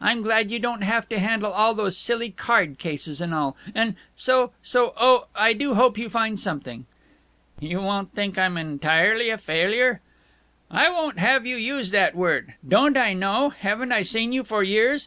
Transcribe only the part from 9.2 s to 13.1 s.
a failure?" "I won't have you use that word! Don't